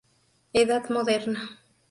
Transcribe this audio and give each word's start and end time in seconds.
Edad 0.61 0.89
moderna. 0.89 1.47